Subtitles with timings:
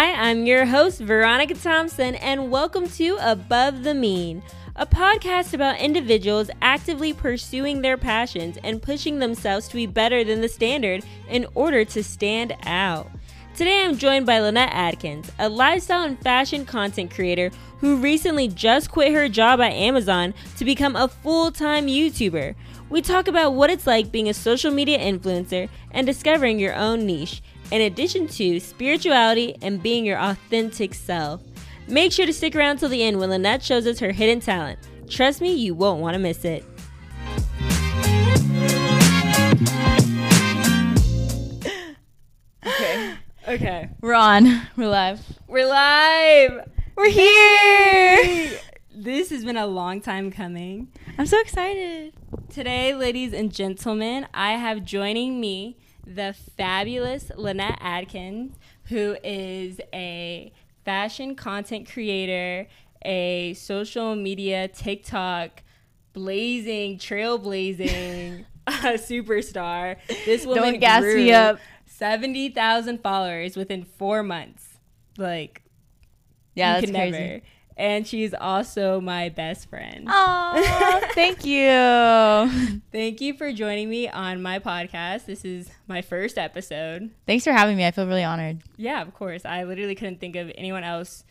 [0.00, 4.42] Hi, I'm your host, Veronica Thompson, and welcome to Above the Mean,
[4.74, 10.40] a podcast about individuals actively pursuing their passions and pushing themselves to be better than
[10.40, 13.10] the standard in order to stand out.
[13.54, 18.90] Today I'm joined by Lynette Adkins, a lifestyle and fashion content creator who recently just
[18.90, 22.54] quit her job at Amazon to become a full time YouTuber.
[22.88, 27.04] We talk about what it's like being a social media influencer and discovering your own
[27.04, 31.42] niche, in addition to spirituality and being your authentic self.
[31.88, 34.78] Make sure to stick around till the end when Lynette shows us her hidden talent.
[35.08, 36.64] Trust me, you won't want to miss it.
[42.64, 43.14] Okay.
[43.48, 43.88] Okay.
[44.00, 44.62] We're on.
[44.76, 45.20] We're live.
[45.48, 46.68] We're live.
[46.96, 48.58] We're here.
[48.94, 50.88] This has been a long time coming.
[51.18, 52.12] I'm so excited.
[52.50, 55.78] Today, ladies and gentlemen, I have joining me
[56.14, 60.52] the fabulous Lynette Adkins, who is a
[60.84, 62.68] fashion content creator,
[63.04, 65.62] a social media TikTok
[66.12, 69.96] blazing, trailblazing superstar.
[70.24, 71.58] This woman Don't gas grew me up.
[71.86, 74.78] 70,000 followers within four months.
[75.16, 75.62] Like,
[76.54, 77.10] Yeah, that's crazy.
[77.10, 77.40] never.
[77.80, 80.06] And she's also my best friend.
[80.06, 82.80] Oh, thank you.
[82.92, 85.24] Thank you for joining me on my podcast.
[85.24, 87.10] This is my first episode.
[87.26, 87.86] Thanks for having me.
[87.86, 88.60] I feel really honored.
[88.76, 89.46] Yeah, of course.
[89.46, 91.24] I literally couldn't think of anyone else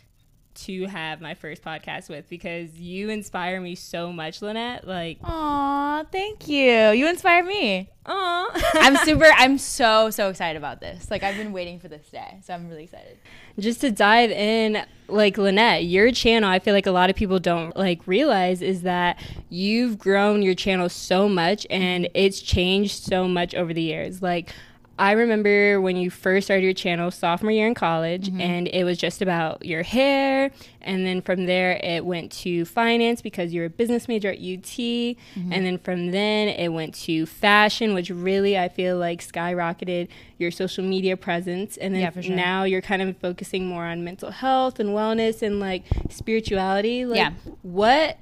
[0.55, 4.88] to have my first podcast with because you inspire me so much, Lynette.
[4.88, 6.89] Like, Aw, thank you.
[6.92, 7.89] You inspire me.
[8.05, 8.47] aw.
[8.75, 9.25] I'm super.
[9.38, 11.09] I'm so so excited about this.
[11.11, 13.17] Like I've been waiting for this day, so I'm really excited.
[13.58, 17.39] just to dive in like lynette your channel i feel like a lot of people
[17.39, 23.27] don't like realize is that you've grown your channel so much and it's changed so
[23.27, 24.53] much over the years like
[25.00, 28.42] I remember when you first started your channel sophomore year in college mm-hmm.
[28.42, 30.52] and it was just about your hair
[30.82, 34.64] and then from there it went to finance because you're a business major at UT
[34.64, 35.54] mm-hmm.
[35.54, 40.09] and then from then it went to fashion which really I feel like skyrocketed
[40.39, 41.77] your social media presence.
[41.77, 42.36] And then Yeah, sure.
[42.36, 47.05] now you're kind of focusing more on mental health and wellness and like spirituality.
[47.05, 47.32] Like Yeah.
[47.61, 48.17] what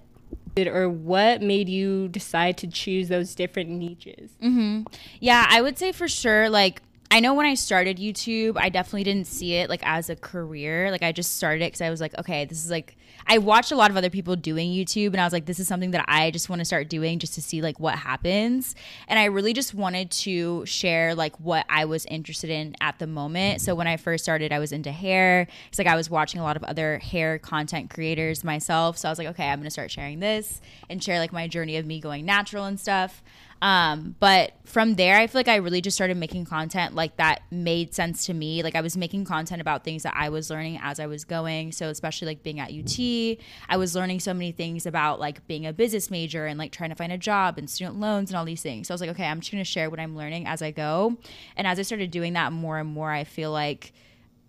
[0.65, 4.83] or what made you decide to choose those different niches Mm-hmm.
[5.19, 6.49] Yeah, I would say for sure.
[6.49, 10.15] Like, I know when I started YouTube, I definitely didn't see it like as a
[10.15, 10.91] career.
[10.91, 13.71] Like, I just started it because I was like, okay, this is like, I watched
[13.71, 16.05] a lot of other people doing YouTube, and I was like, this is something that
[16.07, 18.75] I just want to start doing just to see like what happens.
[19.07, 23.07] And I really just wanted to share like what I was interested in at the
[23.07, 23.61] moment.
[23.61, 25.47] So when I first started, I was into hair.
[25.69, 28.97] It's like I was watching a lot of other hair content creators myself.
[28.97, 31.77] So I was like, okay, I'm gonna start sharing this and share like my journey
[31.77, 33.21] of me going natural and stuff.
[33.61, 37.41] Um, but from there, I feel like I really just started making content like that
[37.51, 38.61] made sense to me.
[38.61, 41.71] Like I was making content about things that I was learning as I was going.
[41.71, 43.37] So especially like being at UT,
[43.69, 46.89] I was learning so many things about like being a business major and like trying
[46.89, 48.87] to find a job and student loans and all these things.
[48.87, 51.17] So I was like, okay, I'm just gonna share what I'm learning as I go.
[51.55, 53.93] And as I started doing that more and more, I feel like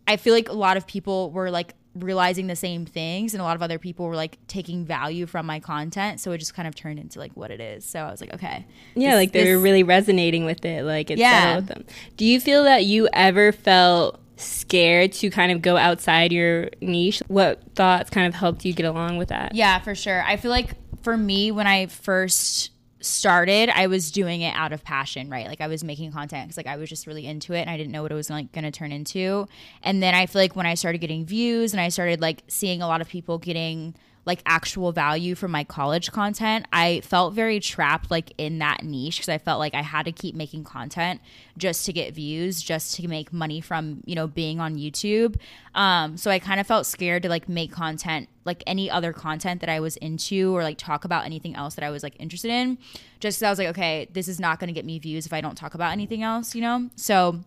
[0.07, 3.45] I feel like a lot of people were like realizing the same things and a
[3.45, 6.69] lot of other people were like taking value from my content so it just kind
[6.69, 9.33] of turned into like what it is so i was like okay Yeah, this- like
[9.33, 10.85] they're really resonating with it.
[10.85, 11.57] Like it's Yeah.
[11.57, 11.85] with them.
[12.17, 17.21] Do you feel that you ever felt scared to kind of go outside your niche?
[17.29, 19.55] What thoughts kind of helped you get along with that?
[19.55, 20.71] yeah for sure i feel like
[21.03, 22.71] for me when i first
[23.01, 25.47] started i was doing it out of passion right?
[25.47, 27.77] Like i was making content because like i was just really into it and i
[27.77, 29.47] didn't know what it was like going to turn into.
[29.83, 32.83] And then i feel like when i started getting views and i started like seeing
[32.83, 33.95] a lot of people getting
[34.29, 39.17] like actual value from my college content i felt very trapped like in that niche
[39.17, 41.21] because i felt like i had to keep making content
[41.57, 45.37] just to get views just to make money from you know being on youtube.
[45.75, 49.61] Um, so i kind of felt scared to like make content like any other content
[49.63, 52.51] that i was into or like talk about anything else that i was like interested
[52.51, 52.77] in
[53.21, 55.33] just because i was like okay this is not going to get me views if
[55.33, 56.91] i don't talk about anything else you know?
[56.97, 57.41] So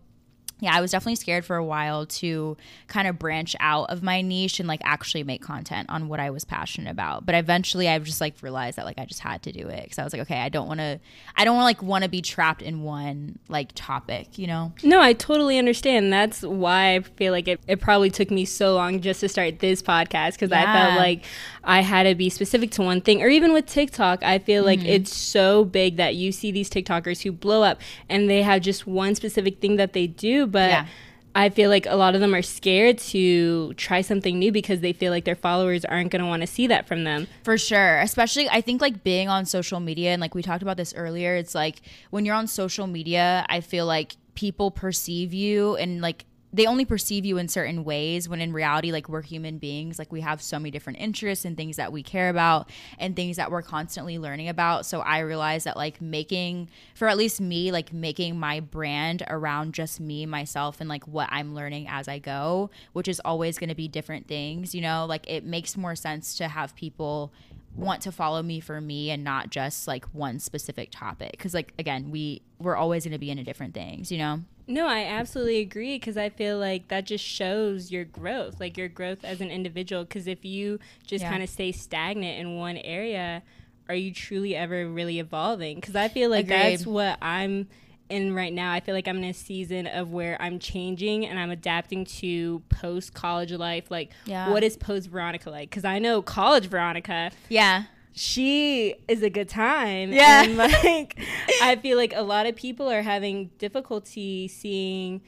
[0.61, 2.55] yeah, I was definitely scared for a while to
[2.85, 6.29] kind of branch out of my niche and like actually make content on what I
[6.29, 7.25] was passionate about.
[7.25, 9.97] But eventually I've just like realized that like I just had to do it because
[9.97, 10.99] I was like, okay, I don't want to,
[11.35, 14.71] I don't like want to be trapped in one like topic, you know?
[14.83, 16.13] No, I totally understand.
[16.13, 19.57] That's why I feel like it, it probably took me so long just to start
[19.59, 21.25] this podcast because I felt like
[21.63, 23.23] I had to be specific to one thing.
[23.23, 24.89] Or even with TikTok, I feel like mm-hmm.
[24.89, 28.85] it's so big that you see these TikTokers who blow up and they have just
[28.85, 30.85] one specific thing that they do, but Yeah.
[31.33, 34.91] I feel like a lot of them are scared to try something new because they
[34.91, 37.27] feel like their followers aren't going to want to see that from them.
[37.43, 37.99] For sure.
[38.01, 41.35] Especially, I think like being on social media, and like we talked about this earlier,
[41.37, 46.25] it's like when you're on social media, I feel like people perceive you and like
[46.53, 49.97] they only perceive you in certain ways when in reality like we're human beings.
[49.97, 52.69] Like we have so many different interests and things that we care about
[52.99, 54.85] and things that we're constantly learning about.
[54.85, 59.73] So i realized that like making for at least me like making my brand around
[59.73, 63.69] just me myself and like what i'm learning as i go which is always going
[63.69, 65.05] to be different things you know?
[65.05, 67.31] Like it makes more sense to have people
[67.75, 71.31] want to follow me for me and not just like one specific topic.
[71.31, 74.87] Because like again we we're always going to be into different things you know No,
[74.87, 79.23] I absolutely agree because I feel like that just shows your growth, like your growth
[79.23, 80.03] as an individual.
[80.03, 81.29] Because if you just Yeah.
[81.29, 83.43] kind of stay stagnant in one area,
[83.89, 85.75] are you truly ever really evolving?
[85.75, 87.67] Because I feel like that's what I'm
[88.09, 88.71] in right now.
[88.73, 92.61] I feel like I'm in a season of where I'm changing and I'm adapting to
[92.69, 93.89] post college life.
[93.89, 94.51] Like, Yeah.
[94.51, 95.69] what is post Veronica like?
[95.69, 100.11] Because I know college Veronica yeah she is a good time.
[100.11, 100.43] Yeah.
[100.43, 101.19] And like
[101.61, 105.21] I feel like a lot of people are having difficulty seeing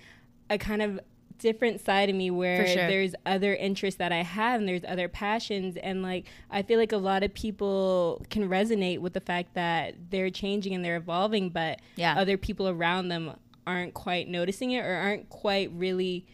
[0.50, 1.00] a kind of
[1.40, 2.88] different side of me where sure.
[2.88, 6.94] there's other interests that I have and there's other passions and like I feel like
[6.94, 11.50] a lot of people can resonate with the fact that they're changing and they're evolving
[11.50, 12.16] but Yeah.
[12.18, 13.34] other people around them
[13.68, 16.26] aren't quite noticing it or aren't quite really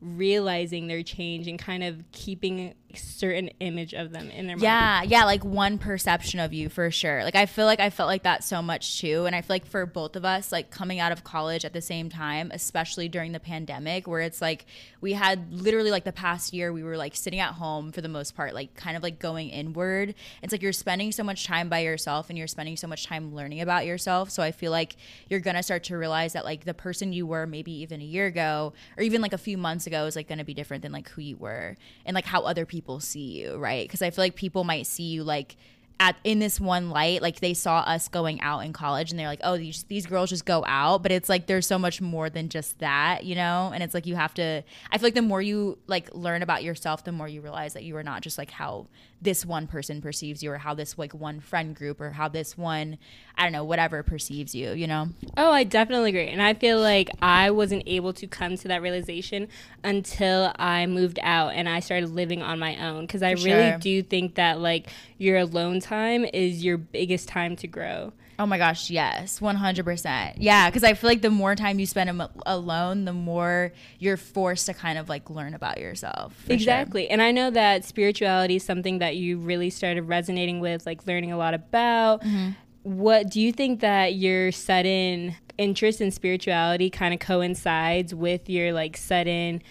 [0.00, 4.62] realizing their change and kind of keeping certain image of them in their mind.
[4.62, 7.22] Yeah, yeah, like one perception of you for sure.
[7.22, 9.66] Like I feel like I felt like that so much too, and I feel like
[9.66, 13.32] for both of us, like coming out of college at the same time, especially during
[13.32, 14.66] the pandemic, where it's like
[15.00, 18.08] we had literally like the past year we were like sitting at home for the
[18.08, 20.14] most part, like kind of like going inward.
[20.42, 23.34] It's like you're spending so much time by yourself, and you're spending so much time
[23.34, 24.30] learning about yourself.
[24.30, 24.96] So I feel like
[25.28, 28.26] you're gonna start to realize that like the person you were maybe even a year
[28.26, 31.08] ago, or even like a few months ago, is like gonna be different than like
[31.10, 31.76] who you were
[32.06, 33.84] and like how other people see you, right?
[33.84, 35.56] Because I feel like people might see you like
[36.00, 39.26] at in this one light, like they saw us going out in college and they're
[39.26, 42.30] like, oh, these these girls just go out, but it's like there's so much more
[42.30, 43.72] than just that, you know?
[43.74, 44.62] And it's like you have to.
[44.92, 47.82] I feel like the more you like learn about yourself, the more you realize that
[47.82, 48.86] you are not just like how
[49.20, 52.56] this one person perceives you, or how this like one friend group, or how this
[52.56, 52.98] one
[53.36, 55.08] I don't know whatever perceives you, you know?
[55.36, 56.28] Oh, I definitely agree.
[56.28, 59.48] And I feel like I wasn't able to come to that realization
[59.84, 63.06] until I moved out and I started living on my own.
[63.06, 63.78] Because I For really sure.
[63.78, 64.88] do think that, like,
[65.18, 68.12] your alone time is your biggest time to grow.
[68.40, 70.34] Oh my gosh, yes, 100%.
[70.36, 74.16] Yeah, because I feel like the more time you spend am- alone, the more you're
[74.16, 76.34] forced to kind of like learn about yourself.
[76.34, 76.54] for sure.
[76.54, 77.10] Exactly.
[77.10, 81.32] And I know that spirituality is something that you really started resonating with, like, learning
[81.32, 82.22] a lot about.
[82.22, 82.50] Mm-hmm.
[82.84, 88.72] What do you think that your sudden interest in spirituality kind of coincides with your,
[88.72, 89.62] like, sudden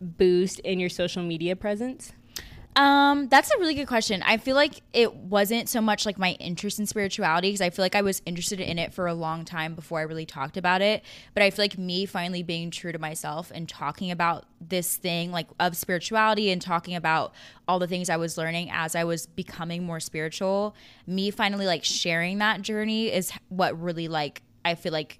[0.00, 2.12] boost in your social media presence?
[2.74, 4.22] Um, that's a really good question.
[4.22, 7.84] I feel like it wasn't so much like my interest in spirituality because I feel
[7.84, 10.80] like I was interested in it for a long time before I really talked about
[10.80, 11.02] it.
[11.34, 15.32] But I feel like me finally being true to myself and talking about this thing
[15.32, 17.34] like of spirituality and talking about
[17.68, 20.74] all the things I was learning as I was becoming more spiritual,
[21.06, 25.18] me finally like sharing that journey is what really like I feel like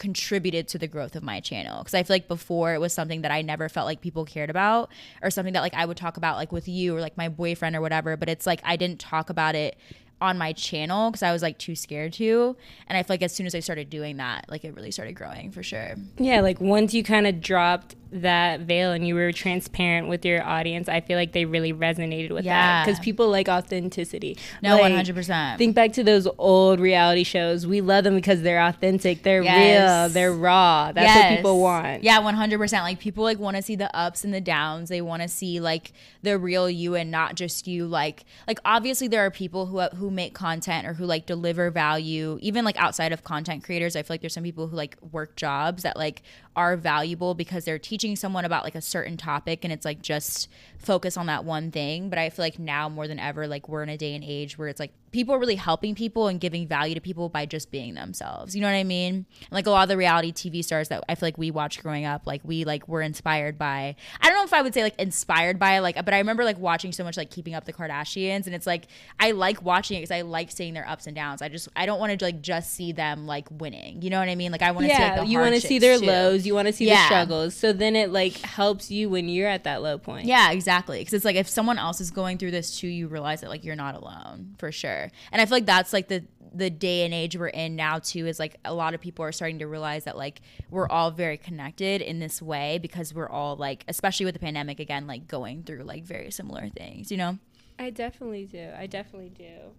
[0.00, 1.78] contributed to the growth of my channel.
[1.78, 4.50] Because I feel like before it was something that I never felt like people cared
[4.50, 4.90] about
[5.22, 7.76] or something that like I would talk about like with you or like my boyfriend
[7.76, 9.76] or whatever but it's like I didn't talk about it
[10.20, 12.56] on my channel because I was like too scared to.
[12.88, 15.12] And I feel like as soon as I started doing that like it really started
[15.12, 15.94] growing for sure.
[16.18, 20.42] Yeah, like once you kind of dropped that veil and you were transparent with your
[20.42, 24.36] audience, I feel like they really resonated with that because people like authenticity.
[24.62, 27.66] no 100% Think back to those old reality shows.
[27.66, 30.08] We love them because they're authentic, they're Yes.
[30.10, 30.92] real, they're raw.
[30.92, 32.02] That's what people want.
[32.02, 32.82] Yeah, one hundred percent.
[32.84, 34.88] Like people like want to see the ups and the downs.
[34.88, 37.86] They want to see like the real you and not just you.
[37.86, 42.38] Like like obviously there are people who who make content or who like deliver value.
[42.42, 45.36] Even like outside of content creators, I feel like there's some people who like work
[45.36, 46.22] jobs that like
[46.56, 50.48] are valuable because they're teaching someone about like a certain topic and it's like just
[50.78, 52.08] focus on that one thing.
[52.10, 54.58] But I feel like now more than ever, like we're in a day and age
[54.58, 57.70] where it's like people are really helping people and giving value to people by just
[57.70, 58.54] being themselves.
[58.54, 59.26] You know what I mean?
[59.40, 61.82] And, like a lot of the reality TV stars that I feel like we watched
[61.82, 63.96] growing up, like we like were inspired by.
[64.20, 66.92] I know if I would say like inspired by like, but I remember like watching
[66.92, 68.86] so much like Keeping Up the Kardashians, and it's like
[69.18, 71.42] I like watching it because I like seeing their ups and downs.
[71.42, 74.02] I just I don't want to like just see them like winning.
[74.02, 74.52] You know what I mean?
[74.52, 76.06] Like I want to see Yeah, like the you want to see their too.
[76.06, 77.54] lows, you want to see the struggles.
[77.54, 80.26] So then it like helps you when you're at that low point.
[80.26, 80.98] Yeah, exactly.
[81.00, 83.64] Because it's like if someone else is going through this too, you realize that like
[83.64, 85.10] you're not alone for sure.
[85.32, 88.26] And I feel like that's like the the day and age we're in now too
[88.26, 90.40] is like a lot of people are starting to realize that like
[90.70, 94.80] we're all very connected in this way because we're all like especially with the pandemic
[94.80, 97.38] again like going through like very similar things you know
[97.80, 98.68] I definitely do.
[98.76, 99.72] I definitely do.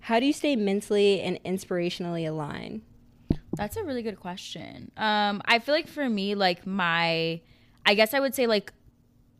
[0.00, 2.80] How do you stay mentally and inspirationally aligned?
[3.56, 4.90] That's a really good question.
[4.96, 7.42] Um, I feel like for me, like my
[7.84, 8.72] I guess I would say like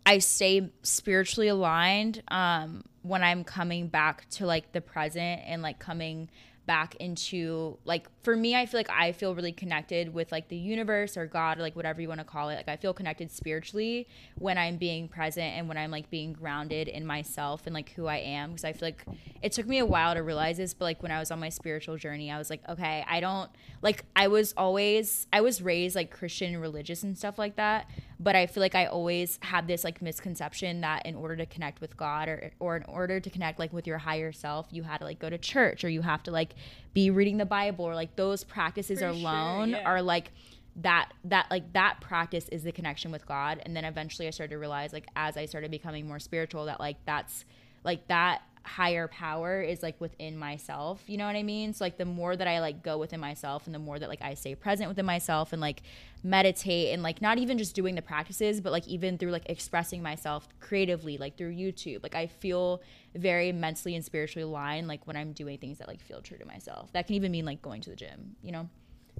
[0.06, 5.78] I stay spiritually aligned um when I'm coming back to like the present and like
[5.78, 6.28] coming
[6.66, 10.56] back into like for me I feel like I feel really connected with like the
[10.56, 12.56] universe or God or like whatever you want to call it.
[12.56, 16.88] Like I feel connected spiritually when I'm being present and when I'm like being grounded
[16.88, 18.50] in myself and like who I am.
[18.50, 19.04] Because I feel like
[19.40, 21.48] it took me a while to realize this but like when I was on my
[21.48, 23.50] spiritual journey I was like okay I don't
[23.82, 27.88] like I was always I was raised like Christian religious and stuff like that
[28.22, 31.80] but I feel like I always had this like misconception that in order to connect
[31.80, 34.98] with God or or in order to connect like with your higher self, you had
[34.98, 36.54] to like go to church or you have to like
[36.92, 39.88] be reading the Bible or like those practices For alone sure, yeah.
[39.88, 40.30] are like
[40.76, 44.52] that that like that practice is the connection with God and then eventually I started
[44.52, 47.44] to realize like as I started becoming more spiritual that like that's
[47.84, 51.72] like that higher power is like within myself you know what i mean?
[51.72, 54.22] So like the more that i like go within myself and the more that like
[54.22, 55.82] i stay present within myself and like
[56.22, 60.02] meditate and like not even just doing the practices but like even through like expressing
[60.02, 62.82] myself creatively like through youtube like i feel
[63.16, 66.44] very mentally and spiritually aligned like when i'm doing things that like feel true to
[66.44, 66.92] myself.
[66.92, 68.68] That can even mean like going to the gym you know?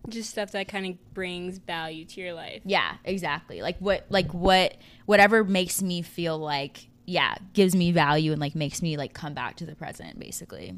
[0.09, 2.63] Just stuff that kind of brings value to your life.
[2.65, 3.63] yeah exactly.
[3.63, 8.55] Like what like what whatever makes me feel like yeah gives me value and like
[8.55, 10.75] makes me like come back to the present basically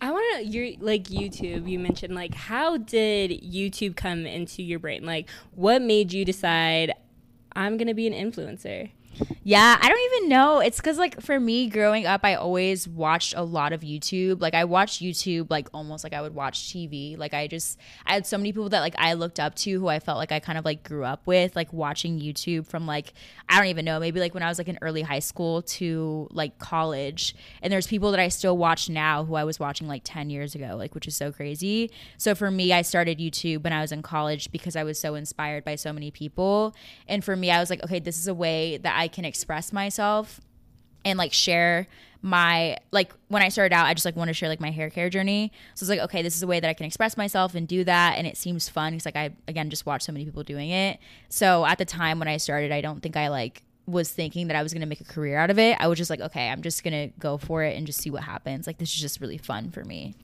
[0.00, 1.68] I want to you're like YouTube.
[1.68, 5.06] You mentioned like how did YouTube come into your brain?
[5.06, 6.92] Like what made you decide
[7.54, 8.90] I'm gonna be an influencer?
[9.42, 10.60] Yeah, I don't even know.
[10.60, 14.40] It's because, like, for me growing up, I always watched a lot of YouTube.
[14.40, 17.18] Like, I watched YouTube, like, almost like I would watch TV.
[17.18, 19.88] Like, I just, I had so many people that, like, I looked up to who
[19.88, 23.12] I felt like I kind of, like, grew up with, like, watching YouTube from, like,
[23.48, 26.28] I don't even know, maybe, like, when I was, like, in early high school to,
[26.32, 27.36] like, college.
[27.60, 30.54] And there's people that I still watch now who I was watching, like, 10 years
[30.54, 31.90] ago, like, which is so crazy.
[32.16, 35.14] So, for me, I started YouTube when I was in college because I was so
[35.14, 36.74] inspired by so many people.
[37.06, 39.72] And for me, I was like, okay, this is a way that I can express
[39.72, 40.40] myself
[41.04, 41.86] and like share
[42.24, 44.88] my like when I started out, I just like want to share like my hair
[44.88, 45.52] care journey.
[45.74, 47.84] So it's like, okay, this is a way that I can express myself and do
[47.84, 50.70] that, and it seems fun because like I again just watched so many people doing
[50.70, 50.98] it.
[51.28, 54.56] So at the time when I started, I don't think I like was thinking that
[54.56, 55.76] I was gonna make a career out of it.
[55.78, 58.22] I was just like, okay, I'm just gonna go for it and just see what
[58.22, 58.66] happens.
[58.66, 60.14] Like this is just really fun for me.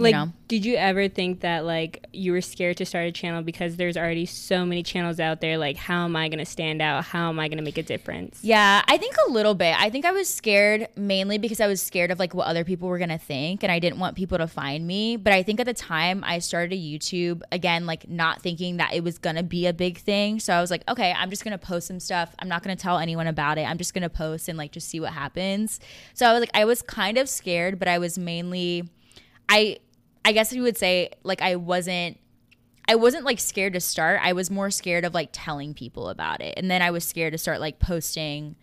[0.00, 0.32] You Like know?
[0.48, 3.96] did you ever think that like you were scared to start a channel because there's
[3.96, 7.04] already so many channels out there like how am I going to stand out?
[7.04, 8.40] How am I going to make a difference?
[8.42, 9.80] Yeah, I think a little bit.
[9.80, 12.88] I think I was scared mainly because I was scared of like what other people
[12.88, 15.16] were going to think and I didn't want people to find me.
[15.16, 18.92] But I think at the time I started a YouTube again like not thinking that
[18.94, 20.40] it was going to be a big thing.
[20.40, 22.34] So I was like, okay, I'm just going to post some stuff.
[22.38, 23.62] I'm not going to tell anyone about it.
[23.68, 25.78] I'm just going to post and like just see what happens.
[26.14, 28.88] So I was like I was kind of scared, but I was mainly
[29.48, 29.78] I
[30.24, 32.18] I guess you would say like I wasn't
[32.88, 34.20] I wasn't like scared to start.
[34.22, 36.54] I was more scared of like telling people about it.
[36.56, 38.56] And then I was scared to start like posting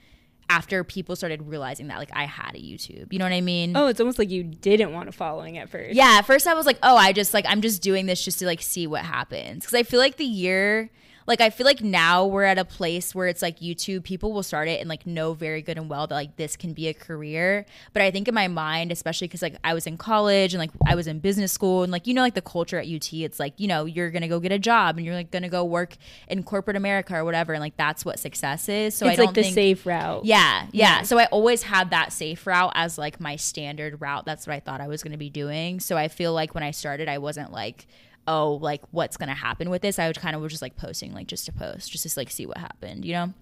[0.49, 3.11] after people started realizing that like I had a YouTube.
[3.11, 3.75] You know what I mean?
[3.75, 5.95] Oh, it's almost like you didn't want a following at first.
[5.95, 8.39] Yeah, at first I was like, "Oh, I just like I'm just doing this just
[8.39, 10.89] to like see what happens." Cuz I feel like the year
[11.27, 14.43] like I feel like now we're at a place where it's like YouTube people will
[14.43, 16.93] start it and like know very good and well that like this can be a
[16.93, 17.65] career.
[17.93, 20.72] But I think in my mind, especially cuz like I was in college and like
[20.88, 23.39] I was in business school and like you know like the culture at UT, it's
[23.39, 25.50] like, you know, you're going to go get a job and you're like going to
[25.50, 25.98] go work
[26.29, 28.96] in corporate America or whatever and like that's what success is.
[28.96, 30.24] So I it's don't like the think safe route.
[30.24, 31.01] yeah, yeah, Yeah.
[31.01, 34.25] So I always had that safe route as like my standard route.
[34.25, 35.81] That's what I thought I was going to be doing.
[35.81, 37.86] So I feel like when I started, I wasn't like,
[38.27, 40.00] oh, like what's to happen with this.
[40.00, 42.29] I would kind of was just like posting, like just to post, just to like
[42.29, 43.34] see what happened, you know?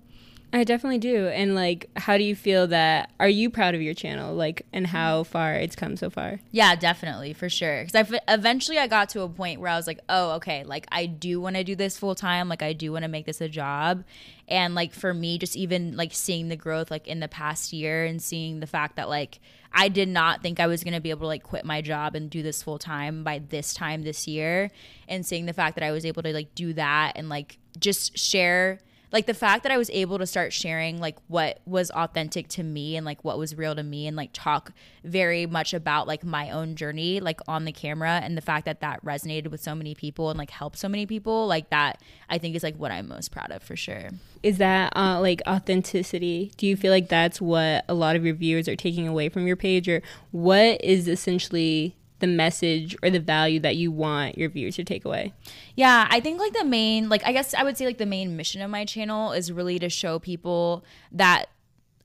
[0.56, 1.28] I definitely do.
[1.28, 4.88] And like how do you feel that are you proud of your channel like and
[4.88, 6.40] how far it's come so far?
[6.52, 7.84] Yeah, definitely for sure.
[7.84, 10.88] Because I eventually I got to a point where I was like, oh, okay, like
[10.94, 12.48] I do want to do this full time.
[12.48, 14.06] Like I do want to make this a job.
[14.48, 18.06] And like for me, just even like seeing the growth like in the past year
[18.06, 19.42] and seeing the fact that like
[19.74, 22.30] I did not think I was gonna be able to like quit my job and
[22.30, 24.72] do this full time by this time this year,
[25.10, 28.18] and seeing the fact that I was able to like do that and like just
[28.18, 28.80] share
[29.16, 32.64] like the fact that I was able to start sharing like what was authentic to
[32.64, 34.74] me and like what was real to me and like talk
[35.06, 38.82] very much about like my own journey like on the camera and the fact that
[38.82, 42.38] that resonated with so many people and like helped so many people like that I
[42.38, 44.10] think is like what I'm most proud of for sure.
[44.44, 46.52] Is that uh, like authenticity?
[46.58, 49.48] Do you feel like that's what a lot of your viewers are taking away from
[49.48, 54.50] your page or what is essentially the message or the value that you want your
[54.50, 55.34] viewers to take away?
[55.76, 58.36] Yeah, I think like the main, like I guess I would say like the main
[58.36, 61.48] mission of my channel is really to show people that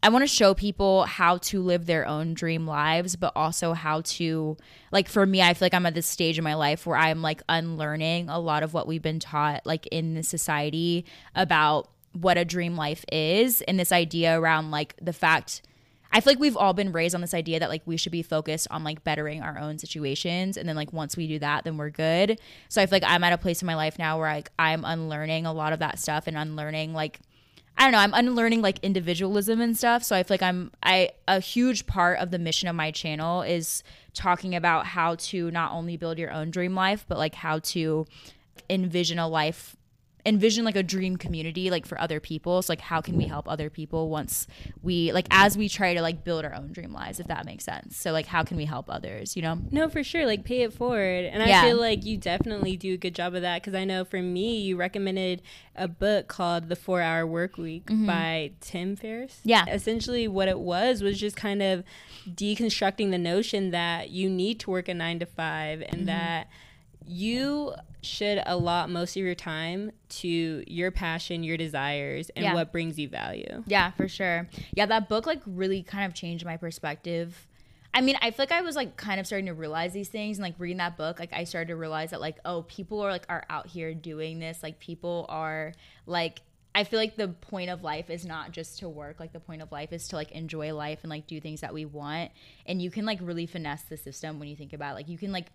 [0.03, 4.01] I want to show people how to live their own dream lives, but also how
[4.01, 4.57] to,
[4.91, 7.21] like, for me, I feel like I'm at this stage in my life where I'm
[7.21, 12.39] like unlearning a lot of what we've been taught, like, in the society about what
[12.39, 15.63] a dream life is and this idea around like the fact
[16.13, 18.23] I feel like we've all been raised on this idea that like we should be
[18.23, 21.77] focused on like bettering our own situations and then like once we do that then
[21.77, 22.41] we're good.
[22.69, 24.85] So I feel like I'm at a place in my life now where like I'm
[24.85, 27.21] unlearning a lot of that stuff and unlearning like
[27.79, 30.03] I don't know, I'm unlearning like individualism and stuff.
[30.05, 33.43] So I feel like I'm I a huge part of the mission of my channel
[33.43, 37.61] is talking about how to not only build your own dream life, but like how
[37.61, 38.07] to
[38.69, 39.77] envision a life
[40.27, 43.49] envision like a dream community like for other people so like how can we help
[43.49, 44.47] other people once
[44.83, 47.65] we like as we try to like build our own dream lives if that makes
[47.65, 50.27] sense so like how can we help others you know No, for sure.
[50.27, 51.25] Like pay it forward.
[51.25, 51.63] And Yeah.
[51.63, 54.21] I feel like you definitely do a good job of that because I know for
[54.21, 55.43] me, you recommended
[55.77, 59.37] a book called The Four Hour Work Week by Tim Ferriss.
[59.39, 59.49] Mm-hmm.
[59.49, 59.65] Yeah.
[59.69, 61.85] Essentially, what it was was just kind of
[62.29, 65.95] deconstructing the notion that you need to work a nine to five Mm-hmm.
[65.95, 66.49] and that
[67.07, 72.55] you should allot most of your time to your passion, your desires, and Yeah.
[72.55, 73.63] what brings you value.
[73.67, 74.49] Yeah, for sure.
[74.75, 77.47] Yeah, that book like really kind of changed my perspective.
[77.93, 80.39] I mean, I feel like I was like kind of starting to realize these things
[80.39, 83.11] and like reading that book, like I started to realize that like, oh, people are
[83.11, 84.63] like are out here doing this.
[84.63, 85.73] Like people are
[86.07, 86.41] like
[86.73, 89.19] I feel like the point of life is not just to work.
[89.19, 91.75] Like the point of life is to like enjoy life and like do things that
[91.75, 92.31] we want.
[92.65, 94.95] And you can like really finesse the system when you think about it.
[94.95, 95.47] like you can like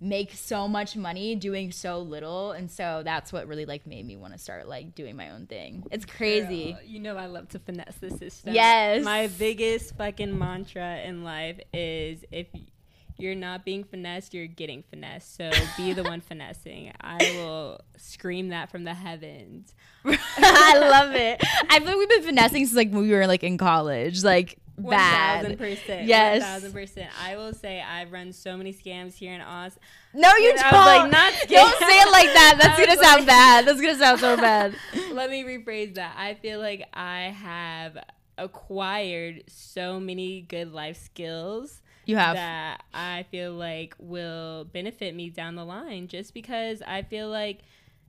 [0.00, 4.16] make so much money doing so little and so that's what really like made me
[4.16, 7.48] want to start like doing my own thing it's crazy Girl, you know I love
[7.50, 8.54] to finesse the system.
[8.54, 9.04] Yes.
[9.04, 12.46] My biggest fucking mantra in life is if
[13.18, 15.36] you're not being finessed, you're getting finessed.
[15.36, 16.92] So be the one finessing.
[17.00, 19.74] I will scream that from the heavens.
[20.04, 21.42] I love it.
[21.68, 24.58] I feel like we've been finessing since like when we were like in college, like
[24.88, 25.58] bad.
[25.58, 26.06] percent.
[26.06, 26.40] Yes.
[26.40, 27.10] One thousand percent.
[27.22, 29.82] I will say I've run so many scams here in Austin.
[30.14, 30.72] No, you don't.
[30.72, 32.58] Like, not don't say it like that.
[32.60, 33.66] That's gonna sound like- bad.
[33.66, 34.74] That's gonna sound so bad.
[35.12, 36.14] Let me rephrase that.
[36.16, 37.96] I feel like I have
[38.38, 42.36] acquired so many good life skills You have.
[42.36, 47.60] that I feel like will benefit me down the line just because I feel like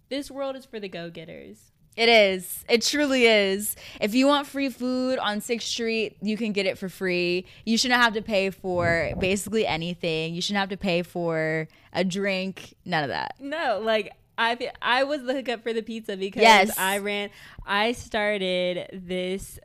[0.10, 1.72] this world is for the go getters.
[1.98, 2.64] It is.
[2.70, 3.76] It truly is.
[4.00, 7.46] If you want free food on Sixth Street, you can get it for free.
[7.66, 10.34] You shouldn't have to pay for basically anything.
[10.34, 12.76] You shouldn't have to pay for a drink.
[12.86, 13.36] None of that.
[13.40, 16.78] No, like I I was the hookup for the pizza because Yes.
[16.78, 17.30] I ran
[17.66, 19.60] I started this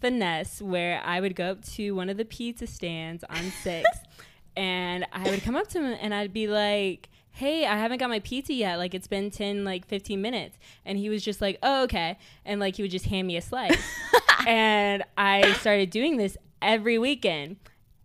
[0.00, 3.82] finesse where I would go up to one of the pizza stands on 6th
[4.56, 8.08] and I would come up to him and I'd be like hey i haven't got
[8.08, 8.76] my pizza yet.
[8.78, 10.56] Like it's been 10 like 15 minutes.
[10.86, 12.18] And he was just like oh okay.
[12.46, 13.76] And like he would just hand me a slice.
[14.46, 17.56] And i started doing this every weekend.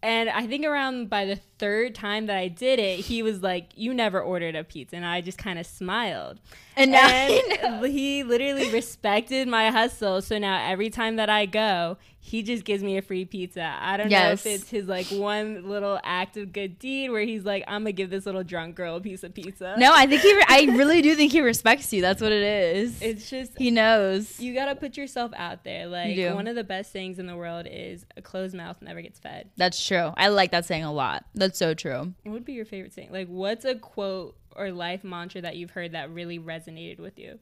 [0.04, 3.72] And i think around by the third time that i did it he was like
[3.76, 4.98] you never ordered a pizza.
[4.98, 6.40] And i just kind of smiled
[6.78, 11.98] And now and he literally respected my hustle so now every time that i go
[12.24, 15.68] he just gives me a free pizza i don't know if it's his like one
[15.68, 18.96] little act of good deed where he's like i'm gonna give this little drunk girl
[18.96, 20.34] a piece of pizza No, I think he.
[20.34, 22.02] Re- I really do think he respects you.
[22.02, 23.02] That's what it is.
[23.02, 24.40] it's just he knows.
[24.40, 27.66] you gotta put yourself out there like one of the best things in the world
[27.70, 30.14] is a closed mouth never gets fed That's true.
[30.16, 31.26] I like that saying a lot.
[31.36, 32.14] That's so true.
[32.24, 35.72] what would be your favorite saying like what's a quote or life mantra that you've
[35.72, 37.40] heard that really resonated with you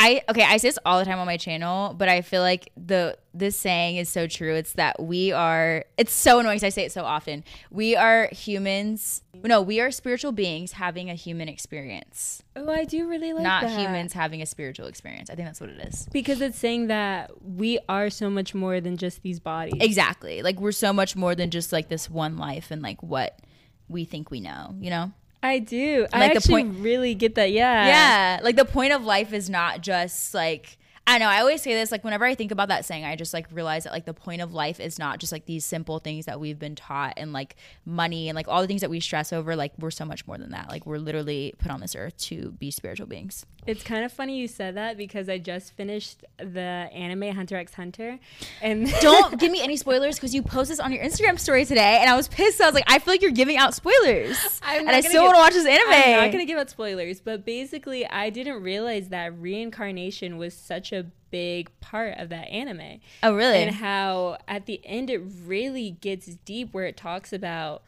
[0.00, 2.70] I okay, I say this all the time on my channel, but I feel like
[2.76, 4.54] the this saying is so true.
[4.54, 7.42] It's that we are it's so annoying I say it so often.
[7.72, 9.22] We are humans.
[9.42, 12.42] No, we are spiritual beings having a human experience.
[12.54, 13.78] oh i do really like not that.
[13.78, 15.30] humans having a spiritual experience.
[15.30, 16.08] I think that's what it is.
[16.12, 20.42] because it's saying that we are so much more than just these bodies Exactly.
[20.42, 23.40] Like we're so much more than just like this one life and like what
[23.88, 25.12] we think we know, you know?
[25.42, 26.06] I do.
[26.12, 27.52] I Like the actually point- really get that.
[27.52, 27.86] Yeah.
[27.86, 28.40] Yeah.
[28.42, 31.90] Like the point of life is not just like I know, I always say this,
[31.90, 34.42] like whenever I think about that saying, I just like realize that like the point
[34.42, 37.56] of life is not just like these simple things that we've been taught and like
[37.86, 40.36] money and like all the things that we stress over, like we're so much more
[40.36, 40.68] than that.
[40.68, 43.46] Like we're literally put on this earth to be spiritual beings.
[43.68, 47.74] It's kind of funny you said that because I just finished the anime Hunter x
[47.74, 48.18] Hunter,
[48.62, 51.98] and Don't give me any spoilers because you posted this on your Instagram story today
[52.00, 52.62] and I was pissed.
[52.62, 54.38] I was like, I feel like you're giving out spoilers.
[54.66, 55.92] And I still want to watch this anime.
[55.92, 60.90] I'm not gonna give out spoilers, but basically, I didn't realize that reincarnation was such
[60.90, 63.00] a big part of that anime.
[63.22, 63.58] oh really?
[63.58, 67.82] and how at the end it really gets deep where it talks about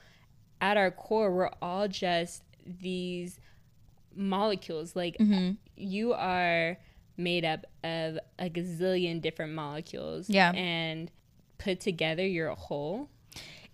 [0.61, 3.40] at our core we're all just these
[4.14, 5.53] molecules like Mm-hmm.
[5.77, 6.77] you are
[7.16, 10.53] made up of a gazillion different molecules Yeah.
[10.53, 11.11] and
[11.59, 13.09] put together you're a whole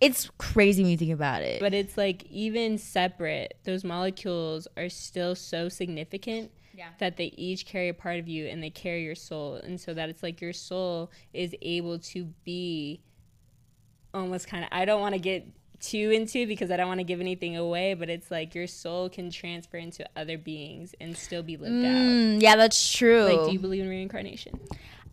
[0.01, 1.59] It's crazy when you think about it.
[1.59, 6.89] But it's like even separate, those molecules are still so significant Yeah.
[6.99, 9.55] that they each carry a part of you and they carry your soul.
[9.55, 13.01] And so that it's like your soul is able to be
[14.13, 15.47] almost kind of, I don't want to get
[15.79, 19.09] too into because I don't want to give anything away, but it's like your soul
[19.09, 21.91] can transfer into other beings and still be lived out.
[21.91, 23.23] Mm, yeah, that's true.
[23.23, 24.59] Like, do you believe in reincarnation?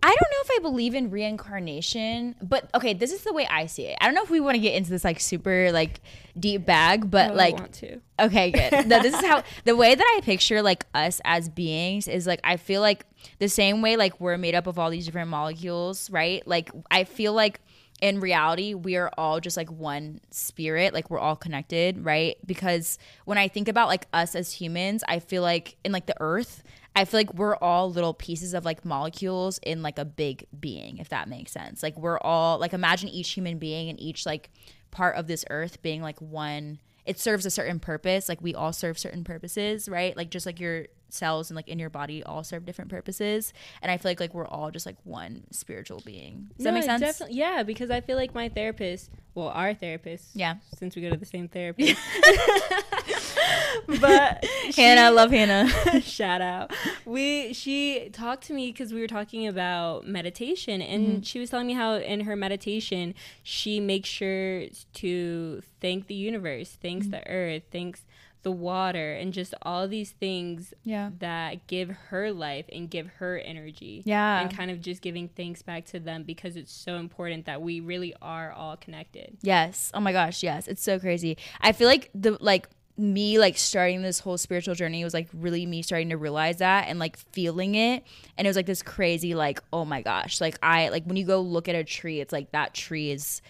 [0.03, 3.66] I don't know if I believe in reincarnation, but okay, this is the way I
[3.66, 3.96] see it.
[4.00, 6.00] I don't know if we want to get into this like super like
[6.38, 8.00] deep bag, but Oh, like I want to.
[8.20, 8.87] Okay, good.
[8.87, 12.40] no, this is how the way that I picture like us as beings is like
[12.44, 13.07] I feel like
[13.38, 16.46] the same way like we're made up of all these different molecules, right?
[16.46, 17.61] Like I feel like
[18.05, 22.37] in reality we are all just like one spirit, like we're all connected, right?
[22.45, 26.17] Because when I think about like us as humans, I feel like in like the
[26.21, 26.62] earth,
[26.95, 30.99] I feel like we're all little pieces of like molecules in like a big being,
[30.99, 31.83] if that makes sense.
[31.83, 34.51] Like we're all like imagine each human being and each like
[34.90, 38.73] part of this earth being like one it serves a certain purpose like we all
[38.73, 42.42] serve certain purposes right like just like your cells and like in your body all
[42.44, 46.48] serve different purposes and i feel like like we're all just like one spiritual being
[46.57, 50.31] does that make sense Definitely, yeah, because I feel like my therapist, well, our therapist,
[50.35, 50.57] Yeah.
[50.77, 52.00] since we go to the same therapist,
[54.00, 54.44] but
[54.77, 55.68] hannah I love hannah
[56.00, 56.72] shout out.
[57.05, 61.22] We she talked to me because we were talking about meditation, and Mm-hmm.
[61.22, 66.77] she was telling me how in her meditation she makes sure to thank the universe,
[66.81, 67.11] thanks Mm-hmm.
[67.16, 68.03] the earth, thanks
[68.45, 71.11] the water, and just all these things Yeah.
[71.19, 74.03] that give her life and give her energy.
[74.05, 74.41] Yeah.
[74.41, 77.81] and kind of just giving thanks back to them because it's so important that we
[77.81, 79.37] really are all connected.
[79.43, 79.91] Yes.
[79.93, 80.69] Oh my gosh, yes.
[80.69, 81.37] It's so crazy.
[81.61, 85.67] I feel like the like me like starting this whole spiritual journey was like really
[85.67, 88.05] me starting to realize that and like feeling it
[88.39, 91.25] and it was like this crazy like oh my gosh like I like when you
[91.27, 93.43] go look at a tree it's like that tree is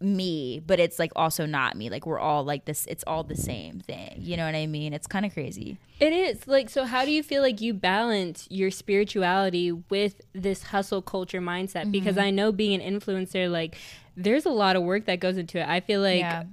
[0.00, 3.36] me but it's like also not me like we're all like this it's all the
[3.36, 6.84] same thing you know what I mean it's kind of crazy It is like so.
[6.86, 11.92] How do you feel like you balance your spirituality with this hustle culture mindset?
[11.92, 12.24] Because Mm-hmm.
[12.24, 13.76] I know being an influencer, like
[14.16, 15.68] there's a lot of work that goes into it.
[15.68, 16.44] I feel like Yeah.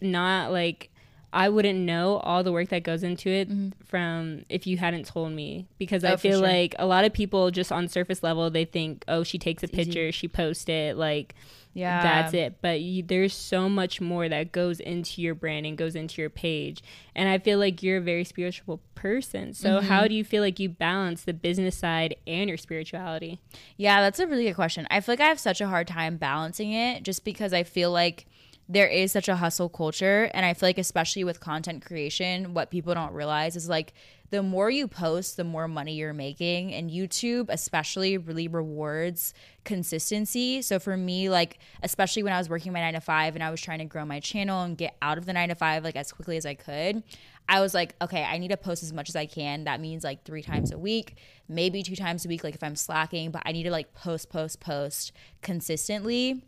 [0.00, 0.90] not like
[1.32, 3.68] I wouldn't know all the work that goes into it Mm-hmm.
[3.84, 5.66] from if you hadn't told me.
[5.78, 6.48] Because Oh, I feel sure.
[6.48, 9.66] like a lot of people just on surface level they think, oh, she takes a
[9.66, 9.76] easy.
[9.84, 11.34] picture, she posts it, like
[11.76, 12.60] yeah that's it.
[12.62, 16.30] But you, there's so much more that goes into your brand and goes into your
[16.30, 16.82] page.
[17.14, 19.52] And I feel like you're a very spiritual person.
[19.52, 19.86] So Mm-hmm.
[19.88, 23.40] how do you feel like you balance the business side and your spirituality?
[23.76, 24.86] Yeah, that's a really good question.
[24.90, 27.90] I feel like I have such a hard time balancing it just because I feel
[27.92, 28.26] like
[28.68, 30.30] there is such a hustle culture.
[30.34, 33.92] And I feel like, especially with content creation, what people don't realize is like
[34.30, 36.74] the more you post, the more money you're making.
[36.74, 40.62] And YouTube, especially, really rewards consistency.
[40.62, 43.50] So for me, like, especially when I was working my nine to five and I
[43.50, 45.96] was trying to grow my channel and get out of the nine to five like
[45.96, 47.04] as quickly as I could,
[47.48, 49.64] I was like, okay, I need to post as much as I can.
[49.64, 51.16] That means like three times a week,
[51.48, 54.28] maybe two times a week, like if I'm slacking, but I need to like post,
[54.28, 56.42] post, post consistently.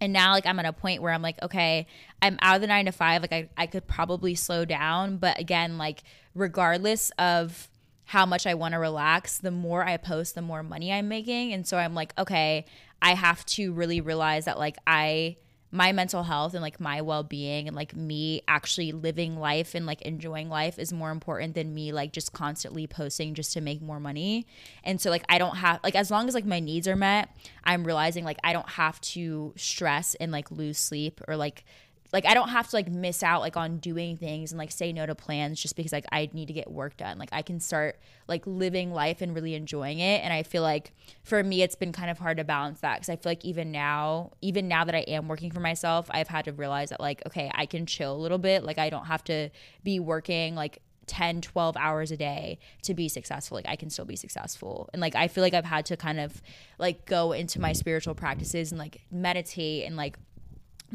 [0.00, 1.86] And now like I'm at a point where I'm like, okay,
[2.20, 3.22] I'm out of the nine to five.
[3.22, 5.16] Like I, I could probably slow down.
[5.18, 6.02] But again, like
[6.34, 7.68] regardless of
[8.06, 11.52] how much I want to relax, the more I post, the more money I'm making.
[11.52, 12.66] And so I'm like, okay,
[13.00, 15.36] I have to really realize that like I
[15.74, 20.00] my mental health and like my well-being and like me actually living life and like
[20.02, 23.98] enjoying life is more important than me like just constantly posting just to make more
[23.98, 24.46] money.
[24.84, 27.28] And so like i don't have like as long as like my needs are met
[27.64, 31.64] i'm realizing like i don't have to stress and like lose sleep or like
[32.14, 34.92] like I don't have to like miss out like on doing things and like say
[34.92, 37.18] no to plans just because like I need to get work done.
[37.18, 37.98] Like I can start
[38.28, 40.22] like living life and really enjoying it.
[40.22, 40.92] And I feel like
[41.24, 43.72] for me it's been kind of hard to balance that because I feel like even
[43.72, 47.20] now, even now that I am working for myself, I've had to realize that like
[47.26, 48.62] okay, I can chill a little bit.
[48.62, 49.50] Like I don't have to
[49.82, 54.06] be working like 10 12 hours a day to be successful like i can still
[54.06, 56.40] be successful and like i feel like i've had to kind of
[56.78, 60.16] like go into my spiritual practices and like meditate and like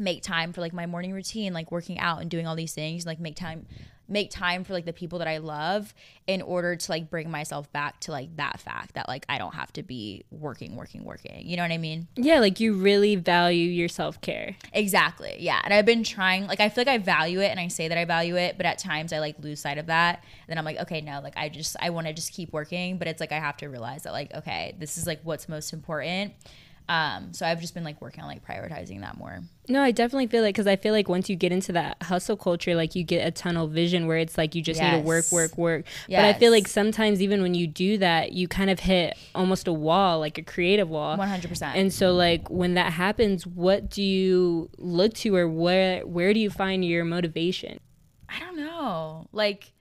[0.00, 3.06] make time for like my morning routine like working out and doing all these things
[3.06, 3.66] like make time
[4.08, 5.94] make time for like the people that I love
[6.26, 9.54] in order to like bring myself back to like that fact that like I don't
[9.54, 13.14] have to be working working working you know what I mean Yeah, like you really
[13.14, 14.56] value your self care.
[14.72, 15.36] Exactly.
[15.38, 15.60] Yeah.
[15.62, 17.98] And I've been trying, like, I feel like I value it and I say that
[17.98, 20.16] I value it, but at times I like lose sight of that.
[20.22, 22.98] And then I'm like, okay, no, like, I just, I want to just keep working.
[22.98, 25.72] But it's like, I have to realize that, like, okay, this is like what's most
[25.72, 26.34] important.
[26.90, 29.38] Um, so I've just been like working on like prioritizing that more.
[29.68, 32.36] No, I definitely feel like because I feel like once you get into that hustle
[32.36, 35.26] culture, like you get a tunnel vision where it's like you just need to work,
[35.26, 35.32] Yes.
[35.32, 35.84] work, work.
[36.08, 39.68] But I feel like sometimes even when you do that, you kind of hit almost
[39.68, 41.16] a wall, like a creative wall.
[41.16, 41.76] One hundred percent.
[41.76, 46.40] And so, like when that happens, what do you look to, or where where do
[46.40, 47.78] you find your motivation?
[48.28, 49.28] I don't know.
[49.30, 49.72] Like,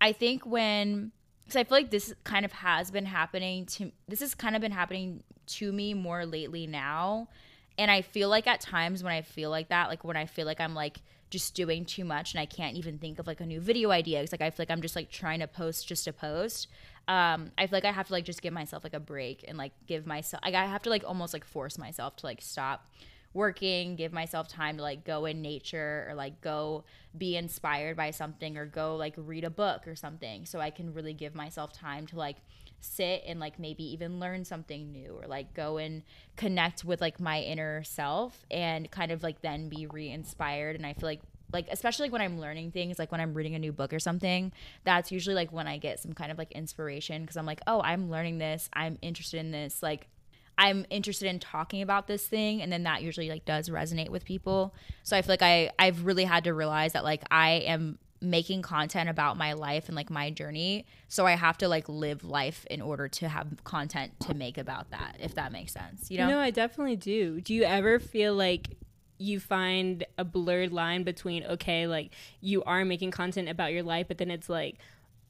[0.00, 1.12] I think when,
[1.44, 4.60] because I feel like this kind of has been happening to, this has kind of
[4.60, 7.28] been happening to me more lately now.
[7.76, 10.46] And I feel like at times when I feel like that, like when I feel
[10.46, 13.46] like I'm like just doing too much and I can't even think of like a
[13.46, 16.04] new video idea, it's like I feel like I'm just like trying to post just
[16.04, 16.68] to post.
[17.08, 19.58] Um, I feel like I have to like just give myself like a break and
[19.58, 22.86] like give myself, like I have to like almost like force myself to like stop
[23.34, 26.84] working, give myself time to like go in nature or like go
[27.18, 30.94] be inspired by something or go like read a book or something so I can
[30.94, 32.36] really give myself time to like
[32.84, 36.02] sit and like maybe even learn something new or like go and
[36.36, 40.76] connect with like my inner self and kind of like then be re-inspired.
[40.76, 41.20] And I feel like
[41.52, 44.52] like especially when I'm learning things like when I'm reading a new book or something
[44.82, 47.80] that's usually like when I get some kind of like inspiration because I'm like oh
[47.80, 48.68] I'm learning this.
[48.72, 49.82] I'm interested in this.
[49.82, 50.08] Like
[50.56, 52.62] I'm interested in talking about this thing.
[52.62, 54.74] And then that usually like does resonate with people.
[55.02, 58.62] So I feel like I I've really had to realize that like I am making
[58.62, 60.86] content about my life and like my journey.
[61.08, 64.90] So I have to like live life in order to have content to make about
[64.90, 66.10] that if that makes sense.
[66.10, 66.28] You know?
[66.28, 67.40] No, I definitely do.
[67.40, 68.76] Do you ever feel like
[69.18, 74.08] you find a blurred line between okay, like you are making content about your life,
[74.08, 74.76] but then it's like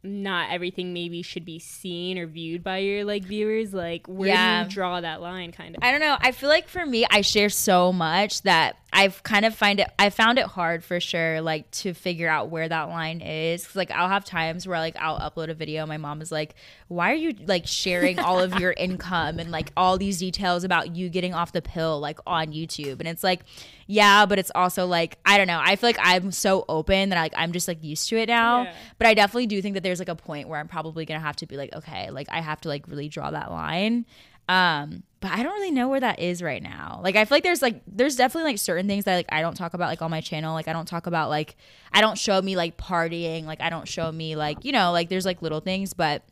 [0.05, 3.73] not everything maybe should be seen or viewed by your like viewers.
[3.73, 4.62] Like where Yeah.
[4.64, 5.83] do you draw that line kind of?
[5.83, 6.17] I don't know.
[6.21, 9.90] I feel like for me, I share so much that I've kind of find it.
[9.99, 13.67] I found it hard for sure, like to figure out where that line is.
[13.67, 15.85] 'Cause, like I'll have times where like I'll upload a video.
[15.87, 16.55] My mom is like,
[16.87, 20.95] "Why are you like sharing all of your income and like all these details about
[20.95, 23.40] you getting off the pill like on YouTube?" And it's like,
[23.88, 25.61] yeah, but it's also like I don't know.
[25.61, 28.29] I feel like I'm so open that I, like I'm just like used to it
[28.29, 28.62] now.
[28.64, 28.75] Yeah.
[28.99, 31.37] But I definitely do think that there's like a point where I'm probably gonna have
[31.37, 34.07] to be like, okay, like I have to like really draw that line.
[34.48, 37.00] Um, but I don't really know where that is right now.
[37.02, 39.57] Like I feel like there's like there's definitely like certain things that like I don't
[39.57, 40.52] talk about like on my channel.
[40.52, 41.57] Like I don't talk about like
[41.92, 43.44] I don't show me like partying.
[43.44, 46.22] Like I don't show me like you know like there's like little things, but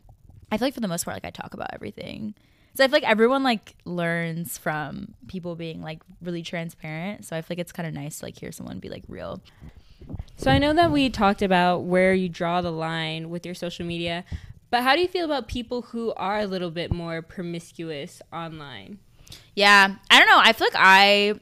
[0.51, 2.35] I feel like for the most part like I talk about everything.
[2.75, 7.25] So I feel like everyone like learns from people being like really transparent.
[7.25, 9.41] So I feel like it's kind of nice to like hear someone be like real.
[10.37, 13.87] So I know that we talked about where you draw the line with your social
[13.87, 14.25] media,
[14.71, 18.99] but how do you feel about people who are a little bit more promiscuous online?
[19.55, 20.41] Yeah, I don't know.
[20.41, 21.35] I feel like I,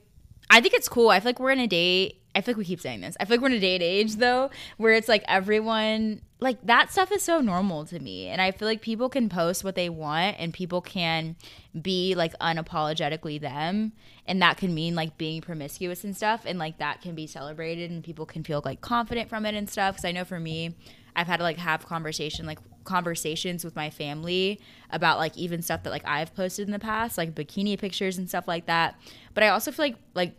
[0.51, 1.11] I think it's cool.
[1.11, 2.19] I feel like we're in a date.
[2.35, 3.16] I feel like we keep saying this.
[3.19, 6.90] I feel like we're in a date age though, where it's like everyone like that
[6.90, 9.88] stuff is so normal to me, and I feel like people can post what they
[9.88, 11.37] want, and people can
[11.81, 13.93] be like unapologetically them,
[14.27, 17.90] and that can mean like being promiscuous and stuff, and like that can be celebrated,
[17.90, 19.95] and people can feel like confident from it and stuff.
[19.95, 20.75] Because I know for me,
[21.16, 25.83] I've had to like have conversation like conversations with my family about like even stuff
[25.83, 28.99] that like I've posted in the past, like bikini pictures and stuff like that.
[29.35, 30.35] But I also feel like like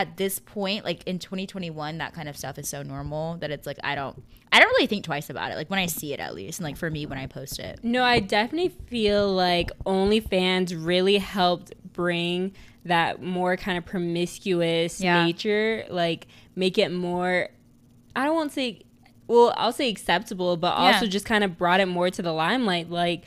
[0.00, 3.66] at this point, like in 2021, that kind of stuff is so normal that it's
[3.66, 5.56] like I don't I don't really think twice about it.
[5.56, 7.80] Like when I see it at least, and like for me when I post it.
[7.82, 12.52] No, I definitely feel like OnlyFans really helped bring
[12.84, 15.24] that more kind of promiscuous Yeah.
[15.24, 17.48] nature, like make it more.
[18.16, 18.82] I don't want to say,
[19.26, 21.10] well, I'll say acceptable, but also Yeah.
[21.10, 22.88] just kind of brought it more to the limelight.
[22.88, 23.24] Like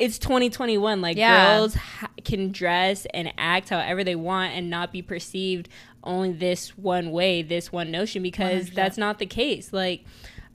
[0.00, 1.00] it's 2021.
[1.00, 1.56] Like Yeah.
[1.58, 5.68] girls ha- can dress and act however they want and not be perceived
[6.02, 8.74] only this one way, this one notion, because 100%.
[8.74, 9.72] that's not the case.
[9.72, 10.04] Like.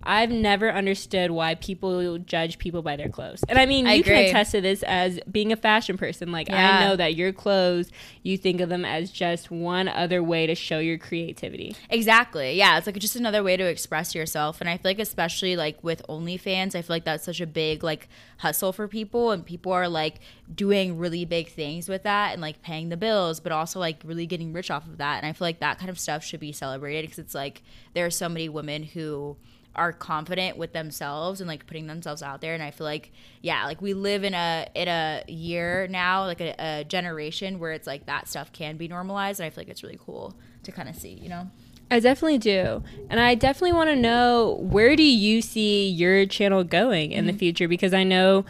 [0.05, 3.43] I've never understood why people judge people by their clothes.
[3.49, 6.31] And I mean, I you can attest to this as being a fashion person.
[6.31, 6.77] Like, Yeah.
[6.79, 7.89] I know that your clothes,
[8.23, 11.75] you think of them as just one other way to show your creativity.
[11.89, 12.53] Exactly.
[12.53, 14.61] Yeah, it's like just another way to express yourself.
[14.61, 17.83] And I feel like especially like with OnlyFans, I feel like that's such a big
[17.83, 20.15] like hustle for people and people are like
[20.53, 24.25] doing really big things with that and like paying the bills, but also like really
[24.25, 25.17] getting rich off of that.
[25.17, 27.63] And I feel like that kind of stuff should be celebrated because it's like
[27.93, 29.37] there are so many women who
[29.75, 33.11] are confident with themselves and like putting themselves out there and i feel like
[33.41, 37.71] yeah like we live in a in a year now like a, a generation where
[37.71, 40.33] it's like that stuff can be normalized and i feel like it's really cool
[40.63, 41.49] to kind of see you know
[41.91, 42.83] I definitely do.
[43.09, 47.31] And I definitely want to know where do you see your channel going in the
[47.31, 47.39] mm-hmm.
[47.39, 47.67] future?
[47.67, 48.45] Because I know,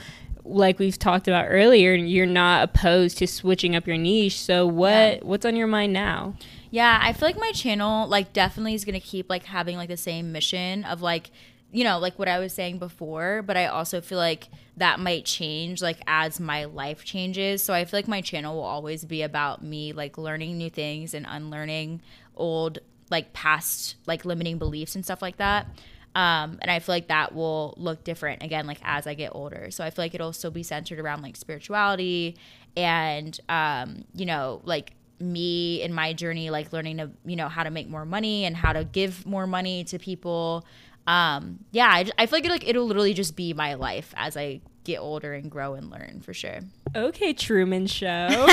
[0.46, 4.40] like we've talked about earlier, you're not opposed to switching up your niche.
[4.40, 5.20] So what Yeah.
[5.24, 6.36] what's on your mind now?
[6.76, 9.96] Yeah, I feel like my channel like definitely is gonna keep like having like the
[9.96, 11.32] same mission of like
[11.72, 15.24] you know, like what I was saying before, but I also feel like that might
[15.24, 17.64] change like as my life changes.
[17.64, 21.14] So I feel like my channel will always be about me like learning new things
[21.14, 22.02] and unlearning
[22.36, 25.68] old like past like limiting beliefs and stuff like that.
[26.14, 29.72] Um, and I feel like that will look different again, like as I get older.
[29.72, 32.36] So I feel like it'll still be centered around like spirituality
[32.76, 37.64] and, um, you know, like me in my journey, like learning to, you know, how
[37.64, 40.66] to make more money and how to give more money to people.
[41.08, 44.36] Um, yeah, I, I feel like, it, like it'll literally just be my life as
[44.36, 46.60] I get older and grow and learn for sure.
[46.96, 48.08] Okay, Truman Show.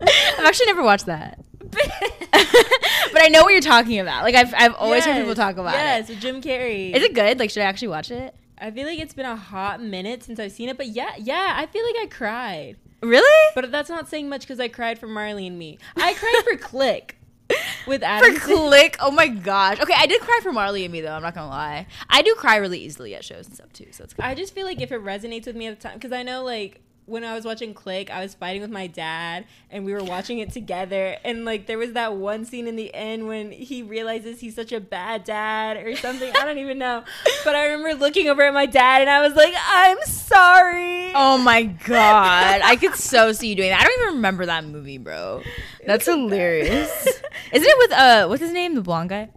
[0.00, 1.40] I've actually never watched that.
[1.60, 4.22] but I know what you're talking about.
[4.22, 6.14] Like I've I've always heard people talk about yes, it.
[6.14, 6.94] with Jim Carrey.
[6.94, 7.38] Is it good?
[7.38, 8.34] Like should I actually watch it?
[8.60, 11.54] I feel like it's been a hot minute since I've seen it, but yeah, yeah,
[11.56, 12.76] I feel like I cried.
[13.00, 13.52] Really?
[13.54, 15.78] But that's not saying much because I cried for Marley and Me.
[15.96, 17.16] I cried for Click
[17.86, 18.34] with Adam.
[18.34, 18.96] For Click.
[19.00, 19.80] Oh my gosh.
[19.80, 21.12] Okay, I did cry for Marley and me though.
[21.12, 21.86] I'm not gonna lie.
[22.08, 23.86] I do cry really easily at shows and stuff too.
[23.92, 24.24] So it's good.
[24.24, 26.42] I just feel like if it resonates with me at the time, because I know
[26.42, 30.04] like when I was watching Click, I was fighting with my dad and we were
[30.04, 31.16] watching it together.
[31.24, 34.72] And like there was that one scene in the end when he realizes he's such
[34.72, 36.30] a bad dad or something.
[36.36, 37.04] I don't even know.
[37.44, 41.12] But I remember looking over at my dad and I was like, I'm sorry.
[41.14, 42.60] Oh my god.
[42.62, 43.80] I could so see you doing that.
[43.80, 45.42] I don't even remember that movie, bro.
[45.86, 46.90] That's hilarious.
[47.52, 48.74] Isn't it with uh what's his name?
[48.74, 49.30] The blonde guy?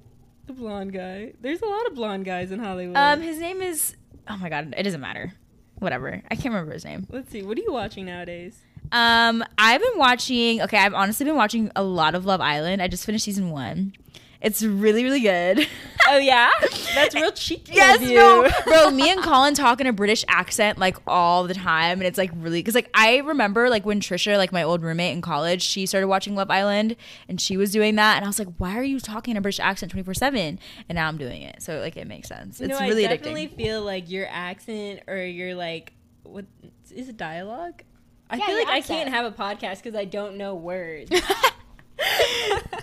[0.47, 1.33] The blonde guy.
[1.39, 2.97] There's a lot of blonde guys in Hollywood.
[2.97, 3.95] Um his name is
[4.27, 5.33] Oh my god, it doesn't matter.
[5.81, 6.21] Whatever.
[6.29, 7.07] I can't remember his name.
[7.09, 7.41] Let's see.
[7.41, 8.55] What are you watching nowadays?
[8.91, 10.61] Um, I've been watching.
[10.61, 12.83] Okay, I've honestly been watching a lot of Love Island.
[12.83, 13.93] I just finished season one.
[14.41, 15.67] It's really, really good.
[16.13, 16.49] Oh yeah,
[16.93, 17.73] that's real cheeky.
[17.73, 18.15] yes, of you.
[18.15, 18.91] no, bro.
[18.91, 22.31] Me and Colin talk in a British accent like all the time, and it's like
[22.35, 25.85] really because like I remember like when Trisha, like my old roommate in college, she
[25.85, 26.95] started watching Love Island,
[27.29, 29.41] and she was doing that, and I was like, why are you talking in a
[29.41, 30.59] British accent twenty four seven?
[30.89, 32.59] And now I'm doing it, so like it makes sense.
[32.59, 33.55] It's no, really I definitely addicting.
[33.57, 35.93] feel like your accent or your like
[36.23, 36.45] what
[36.93, 37.83] is it dialogue?
[38.29, 41.09] I Yeah, feel like I can't have a podcast because I don't know words.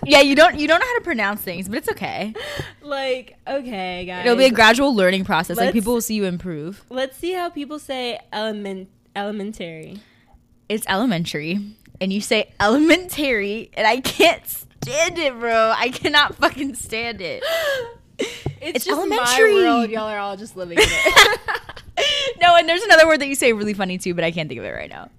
[0.05, 2.33] yeah, you don't you don't know how to pronounce things, but it's okay.
[2.81, 5.57] like okay, guys, It'll be a gradual learning process.
[5.57, 6.83] Like Let's- people will see you improve.
[6.89, 9.99] Let's see how people say element elementary.
[10.69, 11.59] it's elementary
[11.99, 15.73] and you say elementary and I can't stand it, bro.
[15.75, 17.43] I cannot fucking stand it.
[18.61, 19.53] It's, It's just elementary.
[19.63, 19.89] my world.
[19.89, 21.39] Y'all are all just living in it.
[22.41, 24.59] no, and there's another word that you say really funny too, but I can't think
[24.59, 25.09] of it right now.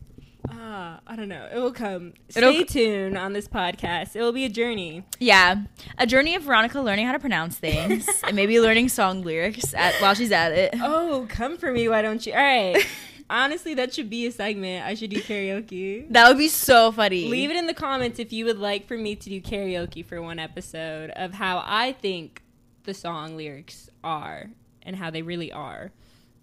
[0.52, 1.48] Ah, I don't know.
[1.52, 2.14] It will come.
[2.34, 4.16] It'll Stay c- tuned on this podcast.
[4.16, 5.04] It will be a journey.
[5.18, 5.62] Yeah,
[5.98, 9.94] a journey of Veronica learning how to pronounce things and maybe learning song lyrics at,
[10.02, 10.74] while she's at it.
[10.80, 12.32] Oh, come for me, why don't you?
[12.32, 12.84] All right.
[13.30, 14.84] Honestly, that should be a segment.
[14.84, 16.10] I should do karaoke.
[16.10, 17.28] That would be so funny.
[17.28, 20.20] Leave it in the comments if you would like for me to do karaoke for
[20.20, 22.42] one episode of how I think
[22.82, 24.50] the song lyrics are
[24.82, 25.92] and how they really are,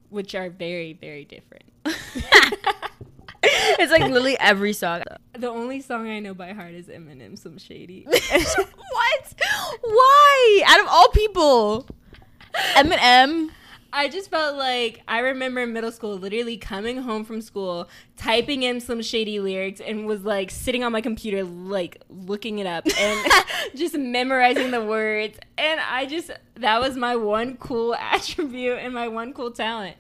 [0.10, 1.66] which are very, very different.
[3.44, 5.04] it's like literally every song.
[5.34, 8.06] The only song I know by heart is Eminem, Slim Shady.
[8.10, 9.34] what?
[9.82, 10.64] Why?
[10.68, 11.88] Out of all people,
[12.76, 13.52] Eminem.
[13.94, 18.64] I just felt like I remember in middle school literally coming home from school, typing
[18.64, 22.86] in Slim Shady lyrics, and was like sitting on my computer, like looking it up
[22.98, 23.32] and
[23.76, 25.40] just memorizing the words.
[25.58, 29.96] And I just, that was my one cool attribute and my one cool talent.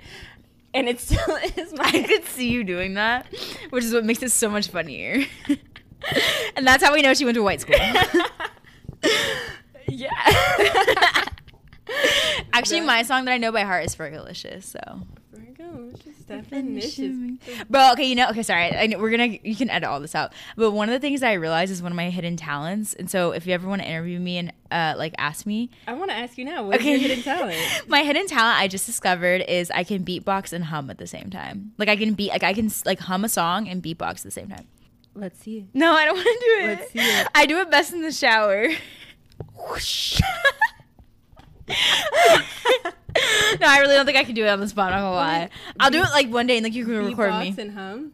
[0.73, 1.85] And it still is my.
[1.85, 3.27] I could see you doing that,
[3.69, 5.25] which is what makes it so much funnier.
[6.55, 7.75] and that's how we know she went to white school.
[9.87, 10.11] yeah.
[12.53, 14.63] Actually, my song that I know by heart is Fergalicious.
[14.63, 15.01] So,
[15.57, 17.39] Virgo, just definitions.
[17.69, 20.13] bro, okay, you know, okay, sorry, I know, we're gonna you can edit all this
[20.15, 20.33] out.
[20.55, 23.09] But one of the things that I realized is one of my hidden talents, and
[23.09, 26.11] so if you ever want to interview me and uh, like ask me, I want
[26.11, 26.91] to ask you now, what's Okay.
[26.97, 27.57] your hidden talent?
[27.87, 31.29] my hidden talent I just discovered is I can beatbox and hum at the same
[31.29, 31.71] time.
[31.77, 34.31] Like I can beat, like I can like hum a song and beatbox at the
[34.31, 34.67] same time.
[35.15, 35.65] Let's see it.
[35.73, 36.67] No, I don't want to do it.
[36.79, 37.27] Let's see it.
[37.33, 38.67] I do it best in the shower.
[39.69, 40.19] Whoosh.
[43.59, 44.93] no, I really don't think I can do it on the spot.
[44.93, 45.49] I'm gonna lie.
[45.79, 47.55] I'll do it like one day, and like you can record me.
[47.57, 48.11] And hum.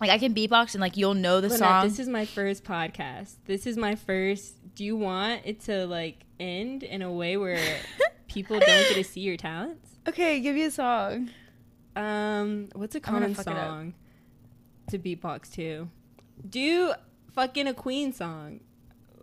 [0.00, 1.88] Like I can beatbox, and like you'll know the Lynette, song.
[1.88, 3.36] This is my first podcast.
[3.46, 4.54] This is my first.
[4.74, 7.60] Do you want it to like end in a way where
[8.28, 9.88] people don't get to see your talents?
[10.08, 11.30] okay, give me a song.
[11.94, 13.66] Um, what's a common fuck it up.
[13.66, 13.94] song
[14.90, 15.88] to beatbox to?
[16.48, 16.94] Do
[17.32, 18.60] fucking a Queen song,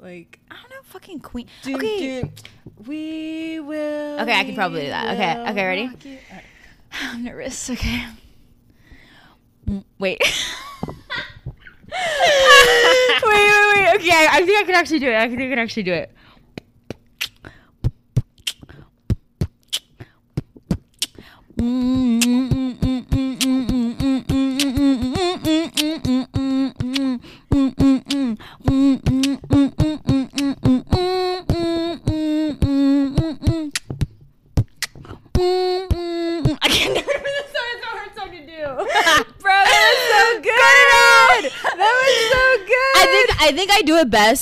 [0.02, 0.40] like.
[0.52, 1.48] I don't know, fucking Queen.
[1.64, 2.32] Doom, okay, doom,
[2.86, 4.20] we will.
[4.22, 5.14] Okay, I can probably do that.
[5.14, 5.88] Okay, okay, ready?
[5.88, 6.18] rock you.
[6.30, 6.46] All right.
[7.14, 7.70] I'm nervous.
[7.70, 8.06] Okay.
[9.68, 10.20] Mm, Wait.
[10.20, 10.30] wait,
[13.24, 13.96] wait, wait.
[13.96, 15.16] Okay, I, I think I can actually do it.
[15.16, 16.12] I think I can actually do it.
[36.62, 37.70] I can't remember the song.
[37.74, 38.64] It's a hard song to do.
[39.42, 41.52] Bro, that was so good.
[41.78, 42.94] That was so good.
[42.96, 43.82] I think I think I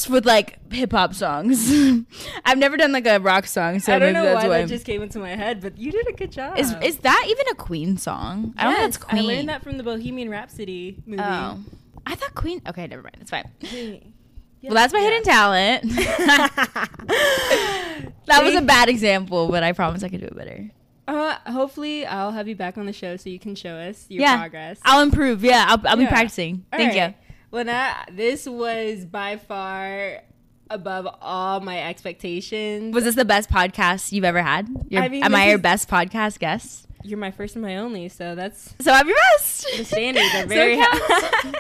[0.04, 1.72] best with like hip hop songs.
[2.46, 4.62] I've never done like a rock song, so I don't know why why.
[4.62, 6.58] that just came into my head, but you did a good job.
[6.58, 8.54] is is that even a Queen song?
[8.58, 9.24] I don't know Yes, it's Queen.
[9.24, 11.22] I learned that from the Bohemian Rhapsody movie.
[11.24, 11.60] Oh,
[12.06, 12.62] I thought Queen.
[12.68, 13.18] Okay, never mind.
[13.22, 13.50] It's fine.
[13.62, 15.06] Yeah, Well, that's my yeah.
[15.10, 15.84] hidden talent.
[18.28, 20.70] that was a bad example, but I promise I can do it better.
[21.06, 24.22] Uh, hopefully, I'll have you back on the show so you can show us your
[24.22, 24.40] Yeah.
[24.40, 24.80] progress.
[24.84, 25.44] I'll improve.
[25.44, 26.66] Yeah, I'll, I'll be practicing.
[26.72, 27.10] All Thank right.
[27.10, 27.14] you.
[27.54, 30.24] Lynette, this was by far
[30.72, 32.96] above all my expectations.
[32.96, 34.68] Was this the best podcast you've ever had?
[34.90, 36.88] Your, I mean, am I your best podcast guest?
[37.04, 39.68] You're my first and my only, so that's So I'm your best.
[39.78, 41.00] the standards are very counts.
[41.04, 41.54] high.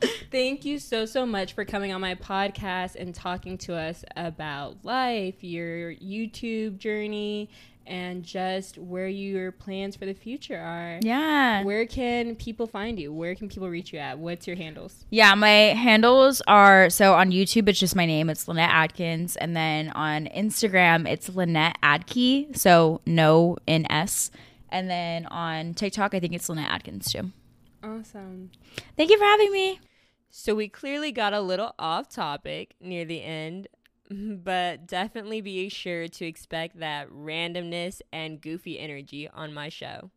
[0.30, 4.84] Thank you so so much for coming on my podcast and talking to us about
[4.84, 7.50] life, your YouTube journey,
[7.88, 11.00] and just where your plans for the future are.
[11.02, 11.64] yeah.
[11.64, 13.12] Where can people find you?
[13.12, 14.18] Where can people reach you at?
[14.18, 15.04] What's your handles?
[15.10, 19.56] Yeah, my handles are so on YouTube it's just my name, it's Lynette Adkins, and
[19.56, 24.30] then on Instagram it's Lynette Adkey, so no N S.
[24.70, 27.32] And then on TikTok I think it's Lynette Adkins too.
[27.82, 28.50] Awesome.
[28.96, 29.80] Thank you for having me.
[30.30, 33.66] So we clearly got a little off topic near the end,
[34.44, 40.10] but definitely be sure to expect that randomness and goofy energy on my show.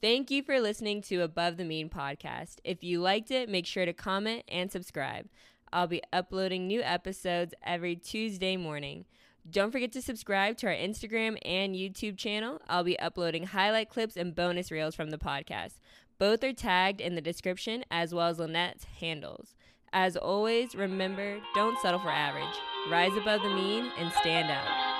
[0.00, 2.56] Thank you for listening to Above the Mean podcast.
[2.62, 5.28] If you liked it, make sure to comment and subscribe.
[5.72, 9.06] I'll be uploading new episodes every Tuesday morning.
[9.48, 12.60] Don't forget to subscribe to our Instagram and YouTube channel.
[12.68, 15.74] I'll be uploading highlight clips and bonus reels from the podcast.
[16.18, 19.54] Both are tagged in the description as well as Lynette's handles.
[19.96, 22.44] As always, remember don't settle for average.
[22.90, 24.93] Rise above the mean and stand out.